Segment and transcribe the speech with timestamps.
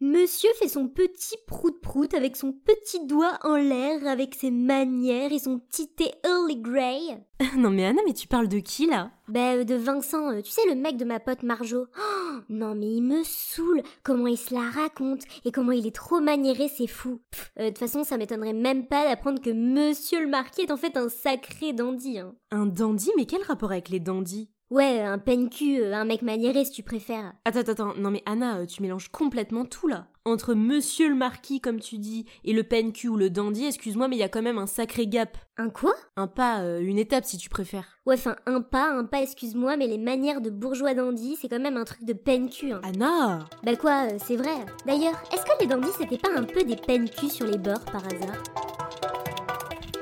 [0.00, 5.40] Monsieur fait son petit prout-prout avec son petit doigt en l'air, avec ses manières et
[5.40, 7.00] son petit thé Early Grey.
[7.56, 9.10] non mais Anna, mais tu parles de qui là?
[9.26, 11.86] Ben de Vincent, euh, tu sais le mec de ma pote Marjo.
[11.98, 15.94] Oh, non mais il me saoule, comment il se la raconte et comment il est
[15.94, 17.20] trop maniéré, c'est fou.
[17.58, 20.76] Euh, de toute façon, ça m'étonnerait même pas d'apprendre que Monsieur le Marquis est en
[20.76, 22.20] fait un sacré dandy.
[22.20, 22.36] Hein.
[22.52, 23.10] Un dandy?
[23.16, 24.48] Mais quel rapport avec les dandys?
[24.70, 27.32] Ouais, un pencu, un mec maniéré si tu préfères.
[27.46, 30.08] Attends, attends, attends, non mais Anna, tu mélanges complètement tout là.
[30.26, 34.16] Entre monsieur le marquis, comme tu dis, et le pencu ou le dandy, excuse-moi, mais
[34.16, 35.38] il y a quand même un sacré gap.
[35.56, 35.94] Un quoi?
[36.16, 37.98] Un pas, une étape si tu préfères.
[38.04, 41.60] Ouais, enfin, un pas, un pas, excuse-moi, mais les manières de bourgeois dandy, c'est quand
[41.60, 42.70] même un truc de pencu.
[42.72, 42.82] Hein.
[42.84, 44.66] Anna Bah quoi, c'est vrai.
[44.84, 48.04] D'ailleurs, est-ce que les dandys c'était pas un peu des pencu sur les bords par
[48.04, 48.42] hasard?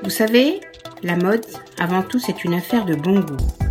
[0.03, 0.59] Vous savez,
[1.03, 1.45] la mode,
[1.79, 3.66] avant tout, c'est une affaire de bon goût.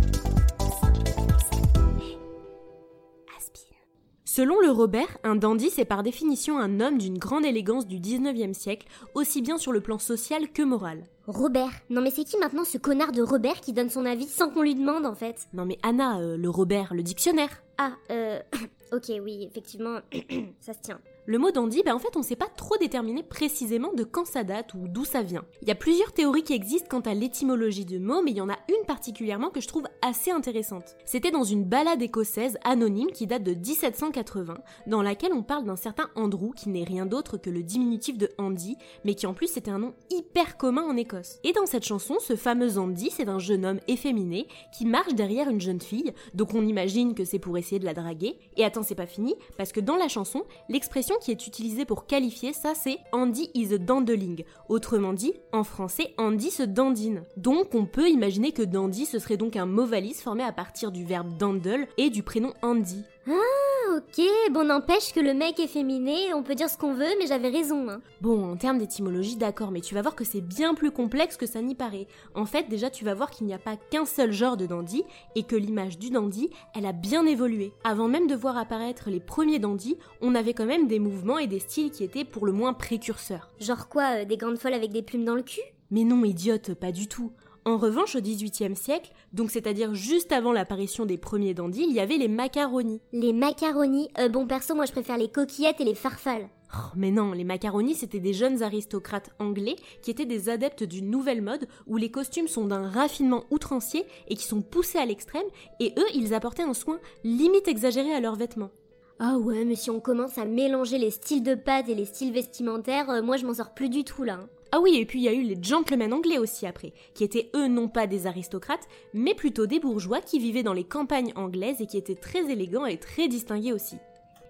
[4.37, 8.53] Selon le Robert, un dandy c'est par définition un homme d'une grande élégance du 19e
[8.53, 8.85] siècle,
[9.15, 11.05] aussi bien sur le plan social que moral.
[11.25, 14.51] Robert Non mais c'est qui maintenant ce connard de Robert qui donne son avis sans
[14.51, 15.47] qu'on lui demande en fait?
[15.53, 17.63] Non mais Anna, euh, le Robert, le dictionnaire.
[17.79, 18.39] Ah, euh...
[18.93, 20.01] ok, oui, effectivement,
[20.61, 20.99] ça se tient.
[21.29, 24.25] Le mot dandy, ben en fait, on ne sait pas trop déterminer précisément de quand
[24.25, 25.43] ça date ou d'où ça vient.
[25.61, 28.41] Il y a plusieurs théories qui existent quant à l'étymologie du mot, mais il y
[28.41, 30.95] en a une particulièrement que je trouve assez intéressante.
[31.03, 35.75] C'était dans une ballade écossaise anonyme qui date de 1780, dans laquelle on parle d'un
[35.75, 39.57] certain Andrew qui n'est rien d'autre que le diminutif de Andy, mais qui en plus
[39.57, 41.39] était un nom hyper commun en Écosse.
[41.43, 45.49] Et dans cette chanson, ce fameux Andy, c'est un jeune homme efféminé qui marche derrière
[45.49, 48.39] une jeune fille, donc on imagine que c'est pour essayer de la draguer.
[48.55, 52.05] Et attends, c'est pas fini, parce que dans la chanson, l'expression qui est utilisé pour
[52.05, 54.43] qualifier ça, c'est Andy is a dandling.
[54.69, 57.23] Autrement dit, en français, Andy se dandine.
[57.35, 60.91] Donc on peut imaginer que dandy ce serait donc un mot valise formé à partir
[60.91, 63.03] du verbe dandle et du prénom Andy.
[63.27, 63.66] Ah,
[63.97, 67.25] ok, bon, n'empêche que le mec est féminé, on peut dire ce qu'on veut, mais
[67.25, 67.89] j'avais raison.
[67.89, 68.01] Hein.
[68.21, 71.47] Bon, en termes d'étymologie, d'accord, mais tu vas voir que c'est bien plus complexe que
[71.47, 72.07] ça n'y paraît.
[72.35, 75.03] En fait, déjà, tu vas voir qu'il n'y a pas qu'un seul genre de dandy,
[75.35, 77.73] et que l'image du dandy, elle a bien évolué.
[77.83, 81.47] Avant même de voir apparaître les premiers dandys, on avait quand même des mouvements et
[81.47, 83.49] des styles qui étaient pour le moins précurseurs.
[83.59, 85.61] Genre quoi, euh, des grandes folles avec des plumes dans le cul?
[85.89, 87.31] Mais non, idiote, pas du tout.
[87.67, 91.99] En revanche, au XVIIIe siècle, donc c'est-à-dire juste avant l'apparition des premiers dandys, il y
[91.99, 93.01] avait les macaronis.
[93.11, 96.47] Les macaronis euh, Bon perso, moi je préfère les coquillettes et les farfales.
[96.73, 101.11] Oh, mais non, les macaronis c'était des jeunes aristocrates anglais qui étaient des adeptes d'une
[101.11, 105.43] nouvelle mode où les costumes sont d'un raffinement outrancier et qui sont poussés à l'extrême,
[105.81, 108.71] et eux ils apportaient un soin limite exagéré à leurs vêtements.
[109.19, 112.31] Ah ouais, mais si on commence à mélanger les styles de pâte et les styles
[112.31, 114.39] vestimentaires, euh, moi je m'en sors plus du tout là.
[114.41, 114.49] Hein.
[114.71, 117.49] Ah oui, et puis il y a eu les gentlemen anglais aussi après, qui étaient
[117.55, 121.79] eux non pas des aristocrates, mais plutôt des bourgeois qui vivaient dans les campagnes anglaises
[121.79, 123.95] et qui étaient très élégants et très distingués aussi.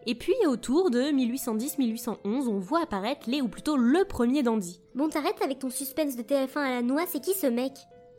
[0.07, 4.79] Et puis autour de 1810-1811, on voit apparaître les ou plutôt le premier dandy.
[4.95, 7.73] Bon, t'arrêtes avec ton suspense de TF1 à la noix, c'est qui ce mec?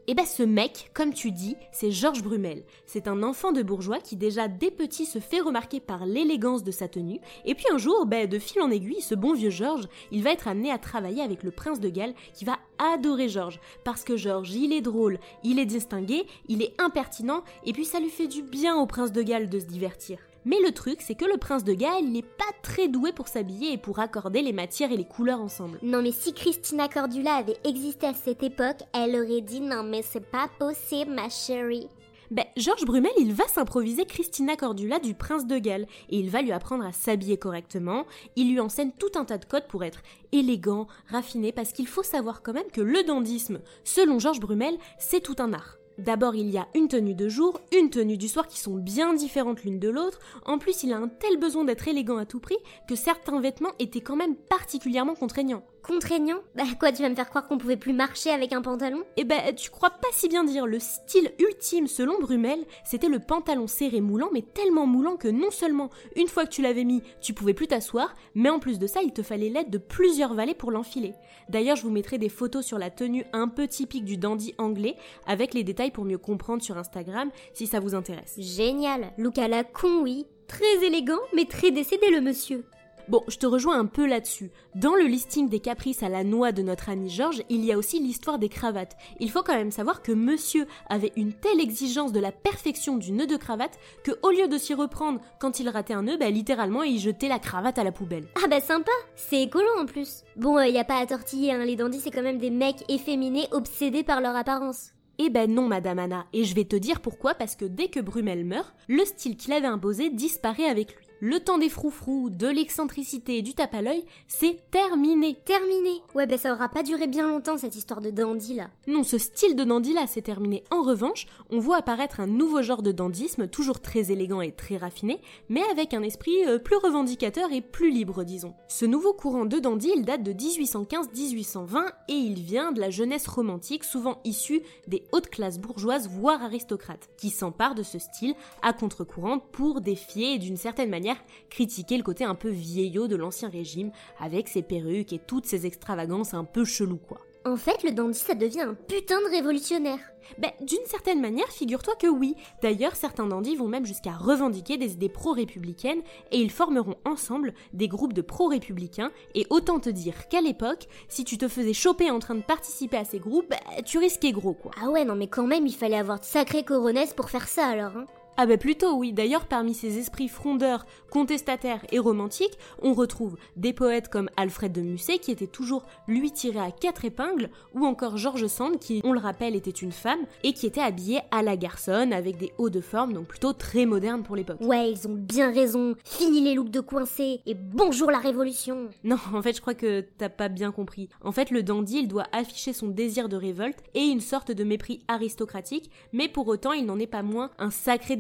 [0.09, 2.65] Et eh ben ce mec, comme tu dis, c'est Georges Brumel.
[2.87, 6.71] C'est un enfant de bourgeois qui déjà dès petit se fait remarquer par l'élégance de
[6.71, 9.87] sa tenue, et puis un jour, ben, de fil en aiguille, ce bon vieux Georges,
[10.11, 12.59] il va être amené à travailler avec le prince de Galles qui va
[12.95, 17.75] adorer Georges, parce que Georges, il est drôle, il est distingué, il est impertinent, et
[17.75, 20.21] puis ça lui fait du bien au prince de Galles de se divertir.
[20.49, 23.29] Mais le truc, c'est que le prince de Galles, il n'est pas très doué pour
[23.29, 25.79] s'habiller et pour accorder les matières et les couleurs ensemble.
[25.83, 30.01] Non mais si Christina Cordula avait existé à cette époque, elle aurait dit non mais
[30.01, 31.89] c'est pas possible ma chérie.
[32.31, 36.41] Ben, Georges Brumel, il va s'improviser Christina Cordula du prince de Galles et il va
[36.41, 38.07] lui apprendre à s'habiller correctement.
[38.37, 40.01] Il lui enseigne tout un tas de codes pour être
[40.33, 45.23] élégant, raffiné, parce qu'il faut savoir quand même que le dandisme, selon Georges Brumel, c'est
[45.23, 45.78] tout un art.
[45.99, 49.15] D'abord, il y a une tenue de jour, une tenue du soir qui sont bien
[49.15, 50.21] différentes l'une de l'autre.
[50.47, 53.73] En plus, il a un tel besoin d'être élégant à tout prix que certains vêtements
[53.81, 55.65] étaient quand même particulièrement contraignants.
[55.89, 56.41] Contraignant.
[56.55, 59.05] Bah quoi, tu vas me faire croire qu'on pouvait plus marcher avec un pantalon?
[59.17, 63.21] Eh bah tu crois pas si bien dire, le style ultime selon Brumel, c'était le
[63.21, 67.03] pantalon serré moulant, mais tellement moulant que non seulement une fois que tu l'avais mis,
[67.23, 70.35] tu pouvais plus t'asseoir, mais en plus de ça, il te fallait l'aide de plusieurs
[70.35, 71.15] valets pour l'enfiler.
[71.49, 74.97] D'ailleurs, je vous mettrai des photos sur la tenue un peu typique du dandy anglais,
[75.27, 78.35] avec les détails pour mieux comprendre sur Instagram, si ça vous intéresse.
[78.37, 79.15] Génial.
[79.17, 80.27] Look à la con, oui.
[80.49, 82.65] Très élégant, mais très décédé le monsieur
[83.09, 84.51] Bon, je te rejoins un peu là-dessus.
[84.75, 87.79] Dans le listing des caprices à la noix de notre ami Georges, il y a
[87.79, 88.99] aussi l'histoire des cravates.
[89.19, 93.13] Il faut quand même savoir que monsieur avait une telle exigence de la perfection du
[93.13, 96.29] nœud de cravate que au lieu de s'y reprendre quand il ratait un nœud, bah
[96.29, 98.29] littéralement il jetait la cravate à la poubelle.
[98.45, 100.25] Ah bah sympa, c'est écolo en plus.
[100.37, 101.65] Bon, il euh, y a pas à tortiller, hein.
[101.65, 104.91] les dandys c'est quand même des mecs efféminés obsédés par leur apparence.
[105.17, 108.01] Eh ben non, Madame Anna, et je vais te dire pourquoi, parce que dès que
[108.01, 111.08] Brumel meurt, le style qu'il avait imposé disparaît avec lui.
[111.21, 115.37] Le temps des froufrous, de l'excentricité et du tape à l'œil, c'est terminé.
[115.45, 116.03] Terminé.
[116.15, 118.69] Ouais, ben ça aura pas duré bien longtemps cette histoire de dandy là.
[118.87, 120.63] Non, ce style de dandy là s'est terminé.
[120.71, 124.77] En revanche, on voit apparaître un nouveau genre de dandisme, toujours très élégant et très
[124.77, 128.55] raffiné, mais avec un esprit euh, plus revendicateur et plus libre, disons.
[128.69, 133.27] Ce nouveau courant de dandy, il date de 1815-1820 et il vient de la jeunesse
[133.27, 138.73] romantique, souvent issue des hautes classes bourgeoises, voire aristocrates, qui s'emparent de ce style à
[138.73, 141.08] contre-courant pour défier et d'une certaine manière
[141.51, 143.91] critiquer le côté un peu vieillot de l'ancien régime,
[144.21, 147.19] avec ses perruques et toutes ses extravagances un peu chelou quoi.
[147.45, 150.01] En fait, le dandy, ça devient un putain de révolutionnaire.
[150.37, 152.35] Ben, d'une certaine manière, figure-toi que oui.
[152.61, 157.89] D'ailleurs, certains dandys vont même jusqu'à revendiquer des idées pro-républicaines et ils formeront ensemble des
[157.89, 159.13] groupes de pro-républicains.
[159.35, 162.99] Et autant te dire qu'à l'époque, si tu te faisais choper en train de participer
[162.99, 164.73] à ces groupes, ben, tu risquais gros quoi.
[164.83, 167.67] Ah ouais, non mais quand même, il fallait avoir de sacrées coronesses pour faire ça
[167.67, 167.97] alors.
[167.97, 168.07] Hein.
[168.41, 173.73] Ah bah plutôt oui, d'ailleurs parmi ces esprits frondeurs, contestataires et romantiques, on retrouve des
[173.73, 178.17] poètes comme Alfred de Musset qui était toujours lui tiré à quatre épingles, ou encore
[178.17, 181.57] George Sand qui, on le rappelle, était une femme et qui était habillée à la
[181.57, 184.61] garçonne avec des hauts de forme, donc plutôt très moderne pour l'époque.
[184.61, 189.19] Ouais, ils ont bien raison, fini les looks de coincés et bonjour la révolution Non,
[189.35, 191.09] en fait je crois que t'as pas bien compris.
[191.25, 194.63] En fait le dandy il doit afficher son désir de révolte et une sorte de
[194.63, 198.15] mépris aristocratique, mais pour autant il n'en est pas moins un sacré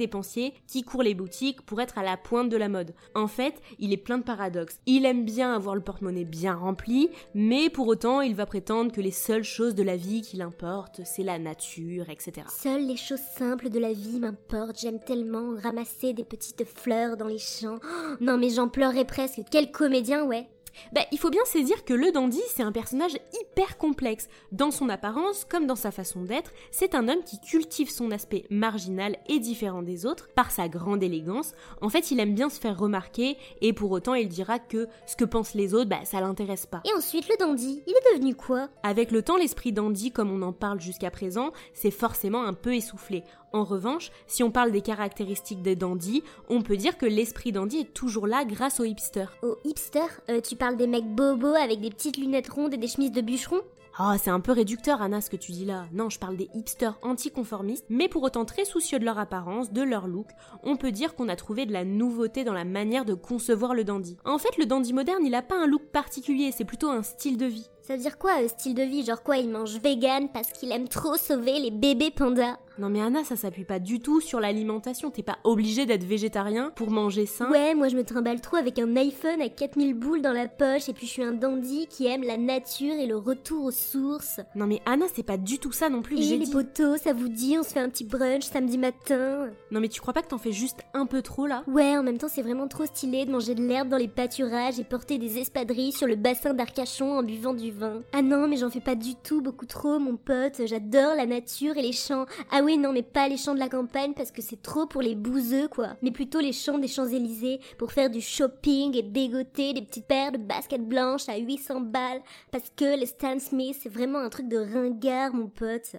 [0.66, 2.94] qui court les boutiques pour être à la pointe de la mode.
[3.14, 4.81] En fait, il est plein de paradoxes.
[4.87, 9.00] Il aime bien avoir le porte-monnaie bien rempli, mais pour autant, il va prétendre que
[9.00, 12.46] les seules choses de la vie qui l'importent, c'est la nature, etc.
[12.49, 14.81] Seules les choses simples de la vie m'importent.
[14.81, 17.78] J'aime tellement ramasser des petites fleurs dans les champs.
[17.82, 19.40] Oh, non mais j'en pleurerais presque.
[19.50, 20.49] Quel comédien, ouais.
[20.93, 24.29] Bah, il faut bien saisir que le dandy, c'est un personnage hyper complexe.
[24.53, 28.45] Dans son apparence, comme dans sa façon d'être, c'est un homme qui cultive son aspect
[28.51, 31.53] marginal et différent des autres par sa grande élégance.
[31.81, 35.17] En fait, il aime bien se faire remarquer et pour autant, il dira que ce
[35.17, 36.83] que pensent les autres, bah, ça l'intéresse pas.
[36.85, 38.69] Et ensuite, le dandy, il est devenu quoi?
[38.83, 42.75] Avec le temps, l'esprit dandy, comme on en parle jusqu'à présent, c'est forcément un peu
[42.75, 43.25] essoufflé.
[43.53, 47.79] En revanche, si on parle des caractéristiques des dandys, on peut dire que l'esprit dandy
[47.79, 49.33] est toujours là grâce aux hipsters.
[49.43, 52.88] Aux hipsters euh, Tu parles des mecs bobos avec des petites lunettes rondes et des
[52.88, 53.61] chemises de bûcheron
[54.00, 55.87] ah, c'est un peu réducteur, Anna, ce que tu dis là.
[55.93, 59.82] Non, je parle des hipsters anticonformistes, mais pour autant très soucieux de leur apparence, de
[59.82, 60.29] leur look.
[60.62, 63.82] On peut dire qu'on a trouvé de la nouveauté dans la manière de concevoir le
[63.82, 64.17] dandy.
[64.25, 67.37] En fait, le dandy moderne, il a pas un look particulier, c'est plutôt un style
[67.37, 67.69] de vie.
[67.82, 69.05] Ça veut dire quoi, un style de vie?
[69.05, 72.56] Genre quoi, il mange vegan parce qu'il aime trop sauver les bébés pandas?
[72.79, 75.11] Non mais Anna, ça s'appuie pas du tout sur l'alimentation.
[75.11, 77.51] T'es pas obligé d'être végétarien pour manger sain.
[77.51, 80.89] Ouais, moi je me trimballe trop avec un iPhone à 4000 boules dans la poche
[80.89, 84.41] et puis je suis un dandy qui aime la nature et le retour aux sources.
[84.55, 87.29] Non mais Anna, c'est pas du tout ça non plus j'ai les potos, ça vous
[87.29, 90.29] dit, on se fait un petit brunch samedi matin Non mais tu crois pas que
[90.29, 91.65] t'en fais juste un peu trop là?
[91.67, 94.79] Ouais, en même temps c'est vraiment trop stylé de manger de l'herbe dans les pâturages
[94.79, 98.03] et porter des espadrilles sur le bassin d'Arcachon en buvant du vin.
[98.13, 100.61] Ah non, mais j'en fais pas du tout, beaucoup trop, mon pote.
[100.67, 102.27] J'adore la nature et les champs.
[102.51, 105.00] Ah oui, non, mais pas les champs de la campagne parce que c'est trop pour
[105.00, 105.97] les bouseux, quoi.
[106.03, 110.32] Mais plutôt les champs des Champs-Élysées pour faire du shopping et dégoter des petites paires
[110.32, 112.20] de baskets blanches à 800 balles
[112.50, 115.97] parce que les Stan Smith, c'est vraiment un truc de ringard, mon pote.